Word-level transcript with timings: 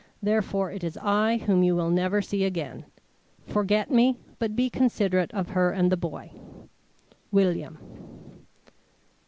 Therefore 0.23 0.71
it 0.71 0.83
is 0.83 0.97
I 0.97 1.37
whom 1.37 1.61
you 1.61 1.75
will 1.75 1.91
never 1.91 2.23
see 2.23 2.43
again. 2.43 2.85
Forget 3.45 3.91
me, 3.91 4.17
but 4.39 4.55
be 4.55 4.67
considerate 4.67 5.31
of 5.31 5.49
her 5.49 5.69
and 5.69 5.91
the 5.91 5.95
boy. 5.95 6.31
"WILLIAM." 7.31 7.77